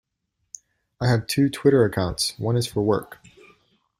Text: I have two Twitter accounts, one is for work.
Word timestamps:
I 0.99 1.09
have 1.09 1.27
two 1.27 1.47
Twitter 1.51 1.85
accounts, 1.85 2.33
one 2.39 2.57
is 2.57 2.65
for 2.65 2.81
work. 2.81 3.19